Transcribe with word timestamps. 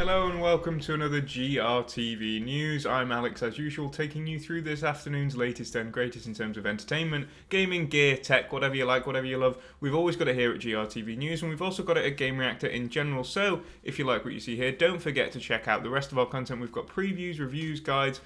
Hello 0.00 0.28
and 0.28 0.40
welcome 0.40 0.80
to 0.80 0.94
another 0.94 1.20
GRTV 1.20 2.42
News. 2.42 2.86
I'm 2.86 3.12
Alex, 3.12 3.42
as 3.42 3.58
usual, 3.58 3.90
taking 3.90 4.26
you 4.26 4.40
through 4.40 4.62
this 4.62 4.82
afternoon's 4.82 5.36
latest 5.36 5.76
and 5.76 5.92
greatest 5.92 6.26
in 6.26 6.32
terms 6.32 6.56
of 6.56 6.64
entertainment, 6.64 7.28
gaming, 7.50 7.86
gear, 7.86 8.16
tech, 8.16 8.50
whatever 8.50 8.74
you 8.74 8.86
like, 8.86 9.06
whatever 9.06 9.26
you 9.26 9.36
love. 9.36 9.62
We've 9.80 9.94
always 9.94 10.16
got 10.16 10.28
it 10.28 10.36
here 10.36 10.52
at 10.52 10.60
GRTV 10.60 11.18
News, 11.18 11.42
and 11.42 11.50
we've 11.50 11.60
also 11.60 11.82
got 11.82 11.98
it 11.98 12.10
at 12.10 12.16
Gamereactor 12.16 12.70
in 12.70 12.88
general. 12.88 13.24
So, 13.24 13.60
if 13.84 13.98
you 13.98 14.06
like 14.06 14.24
what 14.24 14.32
you 14.32 14.40
see 14.40 14.56
here, 14.56 14.72
don't 14.72 15.02
forget 15.02 15.32
to 15.32 15.38
check 15.38 15.68
out 15.68 15.82
the 15.82 15.90
rest 15.90 16.12
of 16.12 16.18
our 16.18 16.24
content. 16.24 16.62
We've 16.62 16.72
got 16.72 16.86
previews, 16.86 17.38
reviews, 17.38 17.80
guides, 17.80 18.22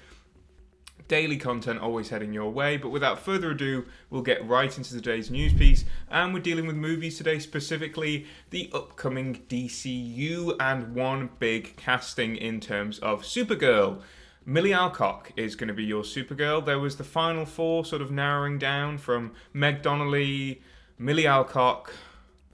daily 1.07 1.37
content 1.37 1.79
always 1.79 2.09
heading 2.09 2.33
your 2.33 2.49
way. 2.49 2.77
But 2.77 2.89
without 2.89 3.19
further 3.19 3.51
ado, 3.51 3.85
we'll 4.09 4.21
get 4.21 4.45
right 4.47 4.75
into 4.75 4.91
today's 4.91 5.29
news 5.29 5.53
piece. 5.53 5.85
And 6.09 6.33
we're 6.33 6.39
dealing 6.39 6.67
with 6.67 6.75
movies 6.75 7.17
today, 7.17 7.39
specifically 7.39 8.25
the 8.49 8.69
upcoming 8.73 9.43
DCU 9.47 10.55
and 10.59 10.95
one 10.95 11.29
big 11.39 11.75
casting 11.77 12.35
in 12.35 12.59
terms 12.59 12.99
of 12.99 13.23
Supergirl. 13.23 14.01
Milly 14.45 14.73
Alcock 14.73 15.31
is 15.35 15.55
going 15.55 15.69
to 15.69 15.73
be 15.73 15.83
your 15.83 16.03
Supergirl. 16.03 16.63
There 16.63 16.79
was 16.79 16.97
the 16.97 17.03
final 17.03 17.45
four 17.45 17.83
sort 17.83 18.01
of 18.01 18.11
narrowing 18.11 18.59
down 18.59 18.99
from 18.99 19.31
Meg 19.53 19.81
Donnelly, 19.81 20.61
Milly 20.99 21.25
Alcock, 21.25 21.91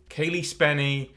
Cailee 0.09 0.45
Spaeny, 0.45 1.12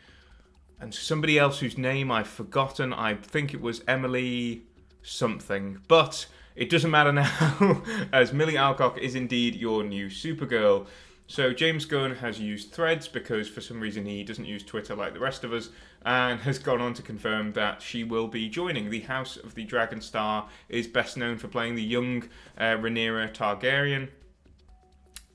and 0.80 0.92
somebody 0.92 1.38
else 1.38 1.60
whose 1.60 1.78
name 1.78 2.10
I've 2.10 2.28
forgotten. 2.28 2.92
I 2.92 3.14
think 3.14 3.54
it 3.54 3.60
was 3.60 3.82
Emily 3.86 4.64
something. 5.02 5.78
But 5.86 6.26
it 6.56 6.70
doesn't 6.70 6.90
matter 6.90 7.12
now, 7.12 7.82
as 8.12 8.32
Milly 8.32 8.56
Alcock 8.56 8.98
is 8.98 9.14
indeed 9.14 9.54
your 9.56 9.82
new 9.82 10.06
Supergirl. 10.06 10.86
So 11.26 11.52
James 11.52 11.84
Gunn 11.84 12.16
has 12.16 12.38
used 12.38 12.70
Threads 12.70 13.08
because 13.08 13.48
for 13.48 13.60
some 13.60 13.80
reason 13.80 14.04
he 14.04 14.22
doesn't 14.22 14.44
use 14.44 14.62
Twitter 14.62 14.94
like 14.94 15.14
the 15.14 15.20
rest 15.20 15.42
of 15.42 15.52
us, 15.52 15.70
and 16.04 16.40
has 16.40 16.58
gone 16.58 16.80
on 16.80 16.94
to 16.94 17.02
confirm 17.02 17.54
that 17.54 17.80
she 17.80 18.04
will 18.04 18.28
be 18.28 18.48
joining 18.48 18.90
the 18.90 19.00
House 19.00 19.36
of 19.36 19.54
the 19.54 19.64
Dragon 19.64 20.00
Star. 20.00 20.48
Is 20.68 20.86
best 20.86 21.16
known 21.16 21.38
for 21.38 21.48
playing 21.48 21.74
the 21.74 21.82
young 21.82 22.24
uh, 22.58 22.76
Rhaenyra 22.76 23.32
Targaryen, 23.32 24.10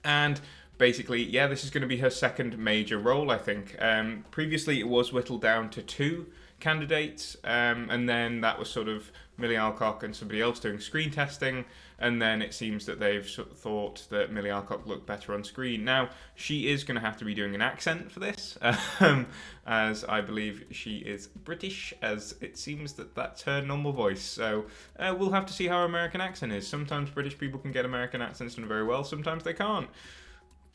and 0.04 0.40
basically, 0.78 1.24
yeah, 1.24 1.48
this 1.48 1.64
is 1.64 1.70
going 1.70 1.82
to 1.82 1.88
be 1.88 1.98
her 1.98 2.12
second 2.12 2.58
major 2.58 3.00
role. 3.00 3.32
I 3.32 3.40
think. 3.40 3.76
Um, 3.80 4.26
previously, 4.32 4.80
it 4.80 4.88
was 4.88 5.12
whittled 5.12 5.42
down 5.42 5.70
to 5.72 5.82
two 5.82 6.28
candidates, 6.60 7.38
um, 7.44 7.90
and 7.90 8.08
then 8.08 8.42
that 8.42 8.60
was 8.60 8.70
sort 8.70 8.88
of 8.88 9.12
Milly 9.38 9.56
Alcock 9.56 10.04
and 10.04 10.16
somebody 10.16 10.42
else 10.42 10.60
doing 10.60 10.80
screen 10.80 11.12
testing, 11.12 11.66
and 11.98 12.22
then 12.22 12.42
it 12.42 12.54
seems 12.54 12.86
that 12.86 13.00
they've 13.00 13.28
sort 13.28 13.52
of 13.52 13.58
thought 13.58 14.08
that 14.10 14.32
Milly 14.32 14.50
Alcock 14.50 14.86
looked 14.86 15.06
better 15.06 15.34
on 15.34 15.44
screen. 15.44 15.84
Now 15.84 16.10
she 16.36 16.70
is 16.70 16.84
going 16.84 16.96
to 16.96 17.02
have 17.02 17.18
to 17.18 17.26
be 17.26 17.34
doing 17.34 17.56
an 17.56 17.62
accent 17.62 18.12
for 18.12 18.20
this, 18.20 18.58
um, 19.00 19.28
as 19.66 20.04
I 20.04 20.22
believe 20.22 20.66
she 20.72 20.98
is 20.98 21.28
British, 21.28 21.94
as 22.02 22.36
it 22.42 22.58
seems 22.58 22.94
that 22.94 23.16
that's 23.16 23.44
her 23.44 23.62
normal 23.62 23.94
voice. 23.94 24.22
So 24.22 24.66
uh, 24.98 25.16
we'll 25.18 25.32
have 25.32 25.46
to 25.48 25.54
see 25.54 25.68
how 25.68 25.80
her 25.80 25.86
American 25.86 26.22
accent 26.22 26.52
is. 26.52 26.68
Sometimes 26.68 27.10
British 27.10 27.38
people 27.38 27.60
can 27.60 27.72
get 27.72 27.86
American 27.86 28.22
accents 28.22 28.56
done 28.56 28.68
very 28.68 28.84
well, 28.84 29.04
sometimes 29.04 29.44
they 29.44 29.54
can't. 29.54 29.90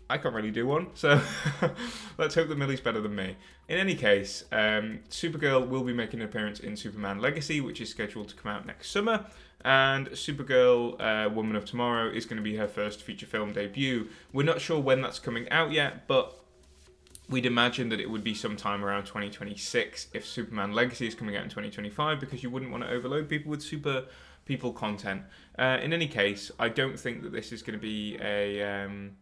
I 0.09 0.19
can't 0.19 0.35
really 0.35 0.51
do 0.51 0.67
one, 0.67 0.89
so 0.95 1.21
let's 2.19 2.35
hope 2.35 2.49
that 2.49 2.59
Milly's 2.59 2.81
better 2.81 3.01
than 3.01 3.15
me. 3.15 3.37
In 3.69 3.79
any 3.79 3.95
case, 3.95 4.45
um, 4.53 5.01
Supergirl 5.09 5.67
will 5.67 5.83
be 5.83 5.95
making 5.95 6.21
an 6.21 6.27
appearance 6.27 6.61
in 6.61 6.77
Superman 6.77 7.21
Legacy, 7.21 7.61
which 7.61 7.81
is 7.81 7.89
scheduled 7.89 8.29
to 8.29 8.35
come 8.35 8.53
out 8.53 8.67
next 8.67 8.91
summer, 8.91 9.25
and 9.65 10.11
Supergirl 10.11 11.01
uh, 11.01 11.31
Woman 11.31 11.57
of 11.57 11.65
Tomorrow 11.65 12.11
is 12.11 12.27
going 12.27 12.37
to 12.37 12.43
be 12.43 12.57
her 12.57 12.69
first 12.69 13.03
feature 13.03 13.25
film 13.25 13.55
debut. 13.55 14.09
We're 14.33 14.45
not 14.45 14.61
sure 14.61 14.79
when 14.79 15.01
that's 15.01 15.19
coming 15.19 15.49
out 15.51 15.73
yet, 15.73 16.07
but 16.07 16.39
we'd 17.31 17.47
imagine 17.47 17.89
that 17.89 18.01
it 18.01 18.11
would 18.11 18.23
be 18.23 18.35
sometime 18.35 18.85
around 18.85 19.05
2026 19.05 20.09
if 20.13 20.27
Superman 20.27 20.73
Legacy 20.73 21.07
is 21.07 21.15
coming 21.15 21.35
out 21.35 21.45
in 21.45 21.49
2025, 21.49 22.21
because 22.21 22.43
you 22.43 22.51
wouldn't 22.51 22.71
want 22.71 22.85
to 22.85 22.91
overload 22.91 23.31
people 23.31 23.51
with 23.51 23.63
super 23.63 24.05
people 24.45 24.73
content. 24.73 25.23
Uh, 25.59 25.79
in 25.83 25.95
any 25.95 26.09
case, 26.09 26.51
I 26.59 26.69
don't 26.69 27.01
think 27.01 27.23
that 27.23 27.33
this 27.33 27.53
is 27.53 27.63
going 27.63 27.79
to 27.79 27.83
be 27.83 28.19
a. 28.21 28.63
Um, 28.63 29.17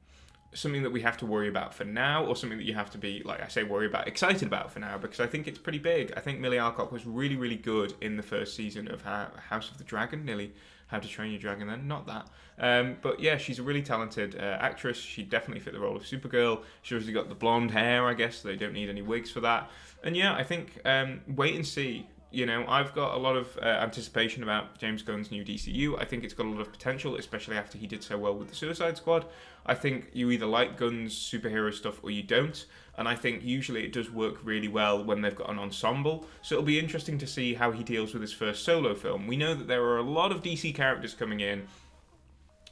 something 0.55 0.83
that 0.83 0.91
we 0.91 1.01
have 1.01 1.17
to 1.19 1.27
worry 1.27 1.49
about 1.49 1.75
for 1.75 1.85
now, 1.85 2.25
or 2.25 2.37
something 2.37 2.59
that 2.59 2.67
you 2.67 2.75
have 2.75 2.91
to 2.91 2.99
be, 2.99 3.23
like 3.25 3.43
I 3.43 3.49
say, 3.49 3.63
worry 3.63 3.87
about, 3.87 4.07
excited 4.07 4.47
about 4.47 4.71
for 4.71 4.81
now, 4.81 4.99
because 4.99 5.21
I 5.21 5.27
think 5.27 5.49
it's 5.49 5.59
pretty 5.59 5.79
big. 5.79 6.13
I 6.17 6.21
think 6.21 6.41
Milly 6.41 6.59
Alcock 6.59 6.93
was 6.93 7.07
really, 7.07 7.37
really 7.37 7.57
good 7.57 7.95
in 8.01 8.17
the 8.17 8.23
first 8.23 8.55
season 8.55 8.89
of 8.89 9.03
House 9.03 9.71
of 9.71 9.79
the 9.79 9.85
Dragon, 9.85 10.25
nearly 10.25 10.53
How 10.89 10.99
to 10.99 11.09
Train 11.09 11.31
Your 11.31 11.41
Dragon, 11.41 11.69
then 11.69 11.89
not 11.89 12.07
that. 12.07 12.29
Um, 12.59 12.97
but 13.01 13.19
yeah, 13.19 13.39
she's 13.39 13.59
a 13.59 13.63
really 13.63 13.83
talented 13.83 14.37
uh, 14.37 14.59
actress. 14.61 14.99
She 14.99 15.23
definitely 15.23 15.61
fit 15.61 15.73
the 15.73 15.81
role 15.81 15.97
of 15.97 16.03
Supergirl. 16.03 16.63
She's 16.83 16.97
obviously 16.97 17.15
got 17.15 17.29
the 17.29 17.35
blonde 17.35 17.71
hair, 17.71 18.07
I 18.07 18.15
guess. 18.15 18.37
So 18.37 18.49
they 18.49 18.57
don't 18.57 18.75
need 18.75 18.91
any 18.91 19.03
wigs 19.03 19.31
for 19.31 19.41
that. 19.41 19.71
And 20.05 20.17
yeah, 20.17 20.35
I 20.35 20.45
think 20.45 20.79
um, 20.85 21.23
wait 21.27 21.55
and 21.55 21.67
see 21.67 22.07
you 22.33 22.47
know, 22.47 22.65
I've 22.67 22.95
got 22.95 23.15
a 23.15 23.19
lot 23.19 23.37
of 23.37 23.59
uh, 23.63 23.67
anticipation 23.67 24.43
about 24.43 24.79
James 24.79 25.03
Gunn's 25.03 25.31
new 25.31 25.45
DCU. 25.45 26.01
I 26.01 26.05
think 26.05 26.25
it's 26.25 26.35
got 26.35 26.47
a 26.47 26.49
lot 26.49 26.61
of 26.61 26.73
potential, 26.73 27.17
especially 27.17 27.57
after 27.57 27.79
he 27.79 27.87
did 27.87 28.03
so 28.03 28.17
well 28.17 28.35
with 28.35 28.49
the 28.49 28.55
Suicide 28.55 28.97
Squad. 28.97 29.27
I 29.67 29.75
think 29.75 30.11
you 30.13 30.31
either 30.31 30.47
like 30.47 30.77
Gunn's 30.77 31.15
superhero 31.15 31.73
stuff 31.73 32.03
or 32.03 32.11
you 32.11 32.23
don't. 32.23 32.65
And 32.97 33.09
I 33.09 33.15
think 33.15 33.43
usually 33.43 33.85
it 33.85 33.93
does 33.93 34.11
work 34.11 34.39
really 34.43 34.69
well 34.69 35.03
when 35.05 35.21
they've 35.23 35.35
got 35.35 35.51
an 35.51 35.59
ensemble. 35.59 36.27
So 36.43 36.57
it'll 36.57 36.65
be 36.65 36.79
interesting 36.79 37.19
to 37.19 37.27
see 37.27 37.55
how 37.55 37.71
he 37.71 37.83
deals 37.83 38.13
with 38.13 38.23
his 38.23 38.33
first 38.33 38.65
solo 38.65 38.95
film. 38.95 39.27
We 39.27 39.37
know 39.37 39.55
that 39.55 39.69
there 39.69 39.83
are 39.85 39.99
a 39.99 40.03
lot 40.03 40.33
of 40.33 40.43
DC 40.43 40.75
characters 40.75 41.15
coming 41.15 41.41
in. 41.41 41.67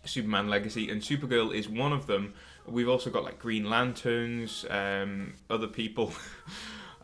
Superman 0.04 0.48
Legacy 0.48 0.90
and 0.90 1.02
Supergirl 1.02 1.54
is 1.54 1.68
one 1.68 1.92
of 1.92 2.06
them. 2.06 2.34
We've 2.66 2.88
also 2.88 3.10
got 3.10 3.24
like 3.24 3.38
Green 3.38 3.68
Lanterns, 3.68 4.64
um, 4.70 5.34
other 5.48 5.66
people. 5.66 6.12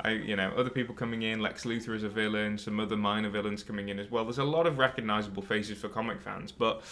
I, 0.06 0.10
you 0.10 0.36
know, 0.36 0.52
other 0.56 0.70
people 0.70 0.94
coming 0.94 1.22
in, 1.22 1.40
Lex 1.40 1.64
Luthor 1.64 1.96
as 1.96 2.04
a 2.04 2.08
villain, 2.08 2.58
some 2.58 2.78
other 2.78 2.96
minor 2.96 3.28
villains 3.28 3.64
coming 3.64 3.88
in 3.88 3.98
as 3.98 4.08
well. 4.08 4.24
There's 4.24 4.38
a 4.38 4.44
lot 4.44 4.66
of 4.68 4.78
recognizable 4.78 5.42
faces 5.42 5.78
for 5.78 5.88
comic 5.88 6.22
fans, 6.22 6.52
but 6.52 6.82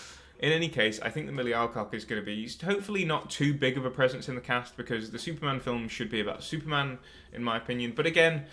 in 0.40 0.50
any 0.50 0.68
case, 0.68 0.98
I 1.00 1.10
think 1.10 1.26
that 1.26 1.32
Milly 1.32 1.54
Alcock 1.54 1.94
is 1.94 2.04
going 2.04 2.20
to 2.20 2.26
be 2.26 2.50
hopefully 2.64 3.04
not 3.04 3.30
too 3.30 3.54
big 3.54 3.78
of 3.78 3.84
a 3.84 3.90
presence 3.90 4.28
in 4.28 4.34
the 4.34 4.40
cast 4.40 4.76
because 4.76 5.12
the 5.12 5.18
Superman 5.20 5.60
film 5.60 5.86
should 5.86 6.10
be 6.10 6.20
about 6.20 6.42
Superman, 6.42 6.98
in 7.32 7.44
my 7.44 7.56
opinion. 7.56 7.92
But 7.94 8.06
again, 8.06 8.46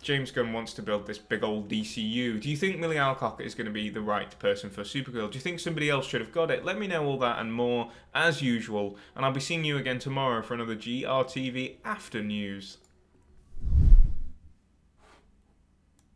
James 0.00 0.30
Gunn 0.30 0.52
wants 0.52 0.74
to 0.74 0.82
build 0.82 1.08
this 1.08 1.18
big 1.18 1.42
old 1.42 1.68
DCU. 1.68 2.40
Do 2.40 2.48
you 2.48 2.56
think 2.56 2.78
Milly 2.78 2.98
Alcock 2.98 3.40
is 3.40 3.56
going 3.56 3.66
to 3.66 3.72
be 3.72 3.90
the 3.90 4.00
right 4.00 4.38
person 4.38 4.70
for 4.70 4.82
Supergirl? 4.82 5.28
Do 5.28 5.36
you 5.36 5.42
think 5.42 5.58
somebody 5.58 5.90
else 5.90 6.06
should 6.06 6.20
have 6.20 6.32
got 6.32 6.52
it? 6.52 6.64
Let 6.64 6.78
me 6.78 6.86
know 6.86 7.04
all 7.04 7.18
that 7.18 7.40
and 7.40 7.52
more 7.52 7.90
as 8.14 8.40
usual, 8.40 8.96
and 9.16 9.24
I'll 9.24 9.32
be 9.32 9.40
seeing 9.40 9.64
you 9.64 9.76
again 9.76 9.98
tomorrow 9.98 10.40
for 10.40 10.54
another 10.54 10.76
GRTV 10.76 11.78
After 11.84 12.22
News. 12.22 12.78